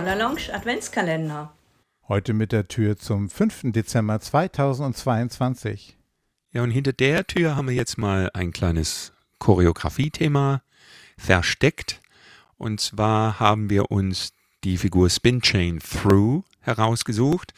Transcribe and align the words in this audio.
Corner 0.00 0.16
Lounge 0.16 0.50
Adventskalender. 0.54 1.52
Heute 2.08 2.32
mit 2.32 2.52
der 2.52 2.68
Tür 2.68 2.96
zum 2.96 3.28
5. 3.28 3.64
Dezember 3.64 4.18
2022. 4.18 5.98
Ja, 6.52 6.62
und 6.62 6.70
hinter 6.70 6.94
der 6.94 7.26
Tür 7.26 7.54
haben 7.54 7.68
wir 7.68 7.74
jetzt 7.74 7.98
mal 7.98 8.30
ein 8.32 8.50
kleines 8.50 9.12
Choreografie-Thema 9.40 10.62
versteckt. 11.18 12.00
Und 12.56 12.80
zwar 12.80 13.40
haben 13.40 13.68
wir 13.68 13.90
uns 13.90 14.32
die 14.64 14.78
Figur 14.78 15.10
Spin 15.10 15.42
Chain 15.42 15.80
Through 15.80 16.44
herausgesucht, 16.60 17.52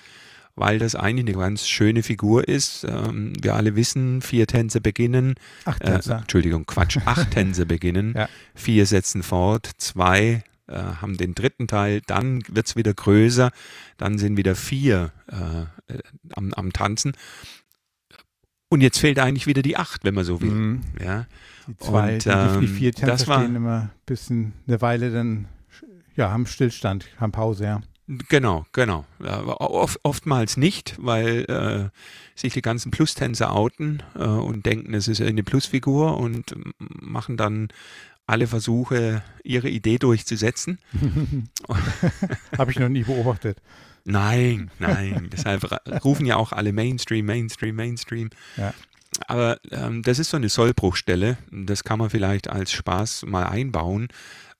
weil 0.56 0.80
das 0.80 0.96
eigentlich 0.96 1.36
eine 1.36 1.44
ganz 1.44 1.68
schöne 1.68 2.02
Figur 2.02 2.48
ist. 2.48 2.82
Ähm, 2.82 3.34
wir 3.40 3.54
alle 3.54 3.76
wissen, 3.76 4.20
vier 4.20 4.48
Tänze 4.48 4.80
beginnen. 4.80 5.36
Acht 5.64 5.80
Äh, 5.82 5.92
Tänzer. 5.92 6.18
Entschuldigung, 6.18 6.66
Quatsch, 6.66 6.98
acht 7.04 7.30
Tänze 7.34 7.66
beginnen. 7.66 8.14
Ja. 8.16 8.28
Vier 8.56 8.86
setzen 8.86 9.22
fort, 9.22 9.70
zwei 9.78 10.42
äh, 10.68 10.74
haben 10.76 11.16
den 11.16 11.34
dritten 11.34 11.66
Teil, 11.68 12.00
dann 12.06 12.42
wird 12.48 12.66
es 12.66 12.76
wieder 12.76 12.94
größer, 12.94 13.50
dann 13.96 14.18
sind 14.18 14.36
wieder 14.36 14.54
vier 14.54 15.12
äh, 15.28 15.92
äh, 15.94 15.98
am, 16.34 16.52
am 16.54 16.72
Tanzen. 16.72 17.12
Und 18.68 18.80
jetzt 18.80 18.98
fehlt 18.98 19.18
eigentlich 19.18 19.46
wieder 19.46 19.60
die 19.62 19.76
acht, 19.76 20.04
wenn 20.04 20.14
man 20.14 20.24
so 20.24 20.40
will. 20.40 20.50
Mhm. 20.50 20.80
Ja. 21.02 21.26
Die 21.68 21.76
zwei, 21.76 22.14
Und, 22.14 22.24
die, 22.24 22.28
die 22.30 22.64
ähm, 22.64 22.68
vier 22.68 22.92
Tänzer 22.92 23.06
das 23.12 23.26
war- 23.28 23.42
stehen 23.42 23.56
immer 23.56 23.80
ein 23.82 23.90
bisschen 24.06 24.52
eine 24.66 24.80
Weile 24.80 25.10
dann, 25.12 25.46
ja, 26.16 26.30
haben 26.30 26.46
Stillstand, 26.46 27.06
haben 27.18 27.32
Pause, 27.32 27.64
ja. 27.64 27.80
Genau, 28.28 28.66
genau. 28.72 29.06
Oft, 29.20 30.00
oftmals 30.02 30.56
nicht, 30.56 30.96
weil 30.98 31.44
äh, 31.48 31.98
sich 32.38 32.52
die 32.52 32.60
ganzen 32.60 32.90
Plus-Tänzer 32.90 33.52
outen 33.54 34.02
äh, 34.16 34.24
und 34.24 34.66
denken, 34.66 34.92
es 34.92 35.06
ist 35.06 35.20
eine 35.22 35.42
Plusfigur 35.44 36.18
und 36.18 36.52
ähm, 36.52 36.72
machen 36.78 37.36
dann 37.36 37.68
alle 38.32 38.46
Versuche, 38.46 39.22
ihre 39.44 39.68
Idee 39.68 39.98
durchzusetzen. 39.98 40.78
Habe 42.58 42.70
ich 42.70 42.78
noch 42.78 42.88
nie 42.88 43.02
beobachtet. 43.02 43.58
Nein, 44.04 44.70
nein. 44.78 45.28
Deshalb 45.32 45.70
rufen 46.02 46.24
ja 46.24 46.36
auch 46.36 46.52
alle 46.52 46.72
Mainstream, 46.72 47.26
Mainstream, 47.26 47.76
Mainstream. 47.76 48.30
Ja. 48.56 48.72
Aber 49.26 49.60
ähm, 49.70 50.02
das 50.02 50.18
ist 50.18 50.30
so 50.30 50.38
eine 50.38 50.48
Sollbruchstelle. 50.48 51.36
Das 51.50 51.84
kann 51.84 51.98
man 51.98 52.08
vielleicht 52.08 52.48
als 52.48 52.72
Spaß 52.72 53.26
mal 53.26 53.44
einbauen. 53.44 54.08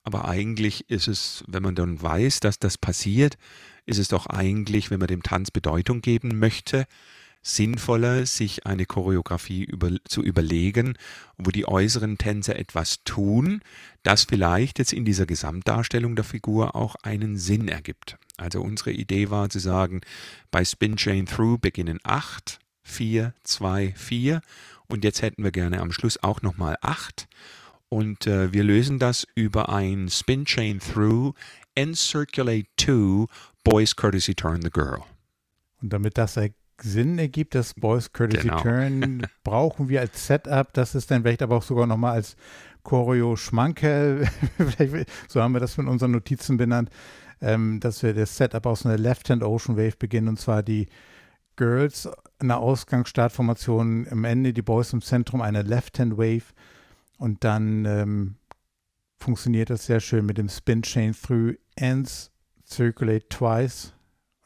Aber 0.03 0.29
eigentlich 0.29 0.91
ist 0.91 1.09
es, 1.09 1.42
wenn 1.48 1.62
man 1.62 1.75
dann 1.75 2.03
weiß, 2.03 2.41
dass 2.41 2.59
das 2.59 2.77
passiert, 2.77 3.39
ist 3.86 3.98
es 3.98 4.09
doch 4.09 4.27
eigentlich, 4.27 4.91
wenn 4.91 4.98
man 4.98 5.09
dem 5.09 5.23
Tanz 5.23 5.51
Bedeutung 5.51 6.03
geben 6.03 6.39
möchte, 6.39 6.84
sinnvoller, 7.43 8.25
sich 8.25 8.67
eine 8.67 8.87
Choreografie 8.87 9.65
über, 9.65 9.91
zu 10.05 10.23
überlegen, 10.23 10.97
wo 11.37 11.51
die 11.51 11.67
äußeren 11.67 12.17
Tänzer 12.17 12.57
etwas 12.57 13.03
tun, 13.05 13.61
das 14.05 14.25
vielleicht 14.25 14.79
jetzt 14.79 14.93
in 14.93 15.05
dieser 15.05 15.27
Gesamtdarstellung 15.27 16.17
der 16.17 16.25
Figur 16.25 16.77
auch 16.77 16.95
einen 17.03 17.37
Sinn 17.37 17.69
ergibt. 17.69 18.17
Also 18.37 18.63
unsere 18.63 18.93
Idee 18.93 19.31
war 19.31 19.51
zu 19.51 19.59
sagen, 19.59 20.01
bei 20.51 20.65
Spin 20.65 20.97
Chain 20.97 21.27
Through 21.27 21.59
beginnen 21.59 21.98
8, 22.05 22.61
4, 22.85 23.35
2, 23.43 23.95
4 23.97 24.41
und 24.87 25.05
jetzt 25.05 25.23
hätten 25.23 25.45
wir 25.45 25.53
gerne 25.53 25.81
am 25.81 25.93
Schluss 25.93 26.23
auch 26.23 26.43
nochmal 26.43 26.77
8 26.81 27.29
und 27.89 28.27
äh, 28.27 28.53
wir 28.53 28.65
lösen 28.65 28.98
das 28.98 29.27
über 29.35 29.69
ein 29.69 30.09
Spin 30.09 30.45
Chain 30.45 30.81
Through 30.81 31.35
and 31.77 31.97
Circulate 31.97 32.67
2 32.79 33.27
Boys 33.65 33.95
Courtesy 33.95 34.35
Turn 34.35 34.63
the 34.63 34.70
Girl. 34.70 35.03
Und 35.83 35.93
damit 35.93 36.17
das 36.17 36.37
er 36.37 36.51
Sinn 36.83 37.19
ergibt, 37.19 37.55
das 37.55 37.75
Boys 37.75 38.13
Courtesy 38.13 38.49
Genau. 38.49 38.61
Turn, 38.61 39.27
brauchen 39.45 39.89
wir 39.89 40.01
als 40.01 40.27
Setup, 40.27 40.73
das 40.73 40.95
ist 40.95 41.11
dann 41.11 41.23
vielleicht 41.23 41.43
aber 41.43 41.57
auch 41.57 41.63
sogar 41.63 41.87
nochmal 41.87 42.15
als 42.15 42.37
Choreo 42.83 43.37
Schmankerl, 43.37 44.29
so 45.29 45.41
haben 45.41 45.53
wir 45.53 45.61
das 45.61 45.75
von 45.75 45.87
unseren 45.89 46.11
Notizen 46.11 46.57
benannt, 46.57 46.91
ähm, 47.41 47.79
dass 47.81 48.03
wir 48.03 48.15
das 48.15 48.37
Setup 48.37 48.67
aus 48.67 48.85
einer 48.85 48.98
Left-Hand 48.98 49.42
Ocean 49.42 49.77
Wave 49.77 49.97
beginnen 49.98 50.29
und 50.29 50.41
zwar 50.41 50.63
die 50.63 50.89
Girls 51.57 52.09
in 52.41 52.48
der 52.48 52.59
Ausgangsstartformation 52.59 54.07
am 54.11 54.25
Ende, 54.25 54.53
die 54.53 54.63
Boys 54.63 54.92
im 54.92 55.03
Zentrum, 55.03 55.42
eine 55.42 55.63
Left-Hand 55.63 56.17
Wave. 56.17 56.55
Und 57.19 57.45
dann 57.45 57.85
ähm, 57.85 58.37
funktioniert 59.19 59.71
das 59.71 59.87
sehr 59.87 60.01
schön 60.01 60.27
mit 60.27 60.39
dem 60.39 60.48
Spin 60.48 60.83
Chain 60.83 61.15
Through 61.15 61.55
Ends 61.77 62.31
Circulate 62.67 63.29
Twice 63.29 63.92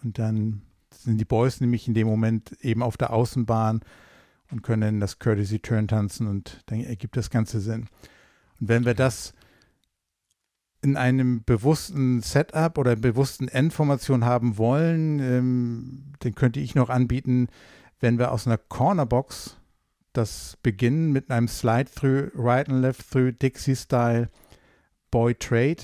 und 0.02 0.18
dann 0.18 0.62
sind 1.04 1.18
die 1.18 1.24
Boys 1.24 1.60
nämlich 1.60 1.88
in 1.88 1.94
dem 1.94 2.06
Moment 2.06 2.52
eben 2.60 2.82
auf 2.82 2.96
der 2.96 3.12
Außenbahn 3.12 3.80
und 4.50 4.62
können 4.62 5.00
das 5.00 5.18
Courtesy 5.18 5.58
Turn 5.58 5.88
tanzen 5.88 6.26
und 6.26 6.62
dann 6.66 6.80
ergibt 6.80 7.16
das 7.16 7.30
Ganze 7.30 7.60
Sinn. 7.60 7.88
Und 8.60 8.68
wenn 8.68 8.84
wir 8.84 8.94
das 8.94 9.34
in 10.82 10.96
einem 10.96 11.42
bewussten 11.44 12.22
Setup 12.22 12.78
oder 12.78 12.94
bewussten 12.96 13.48
Endformation 13.48 14.24
haben 14.24 14.56
wollen, 14.56 15.18
ähm, 15.18 16.12
dann 16.20 16.34
könnte 16.34 16.60
ich 16.60 16.74
noch 16.74 16.90
anbieten, 16.90 17.48
wenn 17.98 18.18
wir 18.18 18.30
aus 18.30 18.46
einer 18.46 18.58
Cornerbox 18.58 19.56
das 20.12 20.56
beginnen 20.62 21.12
mit 21.12 21.30
einem 21.30 21.48
Slide-Through, 21.48 22.30
Right 22.34 22.68
and 22.68 22.82
Left 22.82 23.10
Through, 23.10 23.32
Dixie-Style, 23.32 24.30
Boy 25.10 25.34
Trade, 25.34 25.82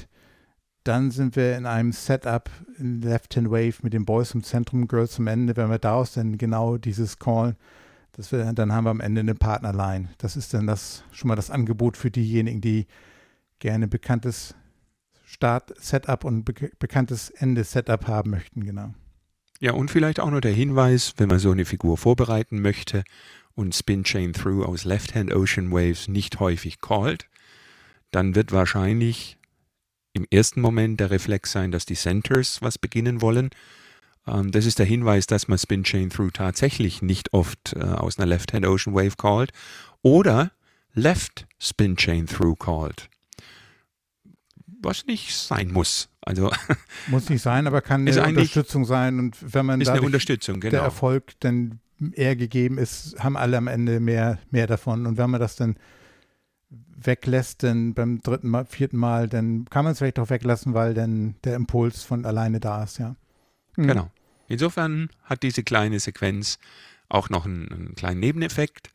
dann 0.84 1.10
sind 1.10 1.36
wir 1.36 1.56
in 1.56 1.66
einem 1.66 1.92
Setup 1.92 2.50
in 2.78 3.00
Left-Hand 3.02 3.50
Wave 3.50 3.74
mit 3.82 3.92
den 3.92 4.04
Boys 4.04 4.34
im 4.34 4.42
Zentrum, 4.42 4.88
Girls 4.88 5.18
am 5.18 5.28
Ende. 5.28 5.56
Wenn 5.56 5.70
wir 5.70 5.78
daraus 5.78 6.14
dann 6.14 6.38
genau 6.38 6.76
dieses 6.76 7.18
Call, 7.18 7.56
das 8.12 8.32
wir, 8.32 8.52
dann 8.52 8.72
haben 8.72 8.84
wir 8.84 8.90
am 8.90 9.00
Ende 9.00 9.20
eine 9.20 9.34
Partnerline. 9.34 10.08
Das 10.18 10.36
ist 10.36 10.52
dann 10.54 10.66
das 10.66 11.04
schon 11.12 11.28
mal 11.28 11.36
das 11.36 11.50
Angebot 11.50 11.96
für 11.96 12.10
diejenigen, 12.10 12.60
die 12.60 12.86
gerne 13.58 13.86
bekanntes 13.86 14.54
Start-Setup 15.24 16.24
und 16.24 16.44
be 16.44 16.70
bekanntes 16.78 17.30
Ende-Setup 17.30 18.06
haben 18.06 18.30
möchten, 18.30 18.64
genau. 18.64 18.92
Ja, 19.60 19.72
und 19.72 19.90
vielleicht 19.90 20.18
auch 20.18 20.30
noch 20.30 20.40
der 20.40 20.52
Hinweis, 20.52 21.14
wenn 21.16 21.28
man 21.28 21.38
so 21.38 21.52
eine 21.52 21.64
Figur 21.64 21.96
vorbereiten 21.96 22.60
möchte 22.60 23.04
und 23.54 23.74
Spin 23.74 24.02
Chain 24.02 24.32
Through 24.32 24.64
aus 24.64 24.84
Left-Hand 24.84 25.32
Ocean 25.32 25.70
Waves 25.70 26.08
nicht 26.08 26.40
häufig 26.40 26.80
called, 26.80 27.28
dann 28.10 28.34
wird 28.34 28.50
wahrscheinlich 28.50 29.38
im 30.12 30.26
ersten 30.30 30.60
Moment 30.60 31.00
der 31.00 31.10
Reflex 31.10 31.52
sein, 31.52 31.72
dass 31.72 31.86
die 31.86 31.94
Centers 31.94 32.62
was 32.62 32.78
beginnen 32.78 33.20
wollen. 33.20 33.50
Ähm, 34.26 34.50
das 34.50 34.66
ist 34.66 34.78
der 34.78 34.86
Hinweis, 34.86 35.26
dass 35.26 35.48
man 35.48 35.58
Spin 35.58 35.84
Chain 35.84 36.10
Through 36.10 36.30
tatsächlich 36.32 37.02
nicht 37.02 37.32
oft 37.32 37.74
äh, 37.74 37.80
aus 37.80 38.18
einer 38.18 38.26
Left-Hand 38.26 38.66
Ocean 38.66 38.94
Wave 38.94 39.16
called 39.16 39.52
oder 40.02 40.52
Left 40.94 41.46
Spin 41.58 41.96
Chain 41.96 42.26
Through 42.26 42.56
called. 42.56 43.08
Was 44.82 45.06
nicht 45.06 45.34
sein 45.34 45.70
muss. 45.70 46.08
Also 46.20 46.50
Muss 47.06 47.28
nicht 47.28 47.42
sein, 47.42 47.66
aber 47.66 47.82
kann 47.82 48.06
eine 48.06 48.26
Unterstützung 48.26 48.84
sein. 48.84 49.18
Und 49.18 49.36
wenn 49.54 49.66
man 49.66 49.80
ist 49.80 49.88
eine 49.88 50.02
Unterstützung, 50.02 50.60
der 50.60 50.70
genau. 50.70 50.82
Erfolg 50.84 51.32
dann 51.40 51.80
eher 52.14 52.36
gegeben 52.36 52.78
ist, 52.78 53.16
haben 53.18 53.36
alle 53.36 53.56
am 53.56 53.68
Ende 53.68 54.00
mehr, 54.00 54.38
mehr 54.50 54.66
davon. 54.66 55.06
Und 55.06 55.18
wenn 55.18 55.30
man 55.30 55.40
das 55.40 55.56
dann 55.56 55.76
weglässt, 56.96 57.62
dann 57.62 57.94
beim 57.94 58.20
dritten 58.22 58.48
Mal, 58.48 58.64
vierten 58.66 58.96
Mal, 58.96 59.28
dann 59.28 59.66
kann 59.66 59.84
man 59.84 59.92
es 59.92 59.98
vielleicht 59.98 60.18
auch 60.18 60.30
weglassen, 60.30 60.74
weil 60.74 60.94
dann 60.94 61.34
der 61.44 61.56
Impuls 61.56 62.02
von 62.02 62.24
alleine 62.24 62.60
da 62.60 62.82
ist, 62.84 62.98
ja. 62.98 63.16
Mhm. 63.76 63.86
Genau. 63.86 64.10
Insofern 64.48 65.08
hat 65.22 65.42
diese 65.42 65.62
kleine 65.62 65.98
Sequenz 66.00 66.58
auch 67.08 67.30
noch 67.30 67.46
einen, 67.46 67.70
einen 67.72 67.94
kleinen 67.94 68.20
Nebeneffekt 68.20 68.90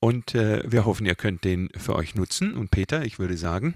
und 0.00 0.34
äh, 0.34 0.62
wir 0.70 0.84
hoffen, 0.84 1.06
ihr 1.06 1.14
könnt 1.14 1.44
den 1.44 1.70
für 1.76 1.94
euch 1.96 2.14
nutzen. 2.14 2.54
Und 2.54 2.70
Peter, 2.70 3.04
ich 3.04 3.18
würde 3.18 3.36
sagen, 3.36 3.74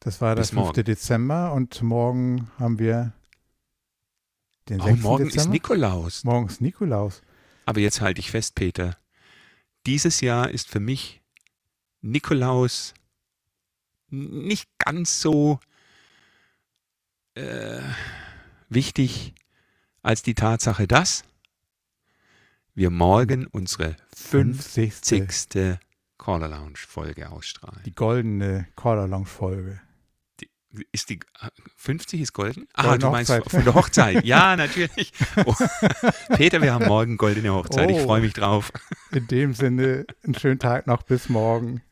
Das 0.00 0.20
war 0.20 0.34
der 0.34 0.42
Bis 0.42 0.50
5. 0.50 0.60
morgen. 0.60 0.84
Dezember 0.84 1.52
und 1.52 1.82
morgen 1.82 2.50
haben 2.58 2.78
wir 2.78 3.12
den 4.68 4.80
6. 4.80 4.92
oh, 4.92 4.96
morgen 5.02 5.24
Dezember. 5.24 5.42
ist 5.42 5.50
Nikolaus. 5.50 6.24
morgen 6.24 6.46
ist 6.46 6.60
Nikolaus. 6.60 7.22
Aber 7.64 7.80
jetzt 7.80 8.00
halte 8.00 8.20
ich 8.20 8.30
fest, 8.30 8.54
Peter. 8.54 8.96
Dieses 9.86 10.20
Jahr 10.20 10.50
ist 10.50 10.68
für 10.68 10.80
mich 10.80 11.22
Nikolaus 12.00 12.94
nicht 14.10 14.68
ganz 14.78 15.20
so 15.20 15.60
äh, 17.34 17.80
wichtig 18.68 19.34
als 20.02 20.22
die 20.22 20.34
Tatsache, 20.34 20.86
dass 20.86 21.24
wir 22.74 22.90
morgen 22.90 23.46
unsere 23.46 23.96
50. 24.16 24.94
50. 24.94 25.78
Caller 26.16 26.48
Lounge 26.48 26.76
Folge 26.76 27.30
ausstrahlen. 27.30 27.82
Die 27.84 27.94
goldene 27.94 28.68
Caller 28.76 29.06
Lounge 29.08 29.26
Folge. 29.26 29.80
Ist 30.92 31.08
die 31.08 31.18
50 31.76 32.20
ist 32.20 32.32
golden? 32.34 32.68
Ah, 32.74 32.82
Goldene 32.82 32.98
du 32.98 33.10
meinst 33.10 33.30
Hochzeit. 33.32 33.50
von 33.50 33.64
der 33.64 33.74
Hochzeit. 33.74 34.24
Ja, 34.26 34.54
natürlich. 34.54 35.12
Oh. 35.46 35.54
Peter, 36.36 36.60
wir 36.60 36.74
haben 36.74 36.86
morgen 36.86 37.16
goldene 37.16 37.52
Hochzeit. 37.54 37.90
Ich 37.90 37.96
Oh. 37.96 38.04
freue 38.04 38.20
mich 38.20 38.34
drauf. 38.34 38.70
In 39.10 39.26
dem 39.28 39.54
Sinne, 39.54 40.04
einen 40.22 40.34
schönen 40.34 40.58
Tag 40.58 40.86
noch. 40.86 41.02
Bis 41.02 41.28
morgen. 41.30 41.82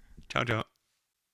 ，ciao。 0.44 0.75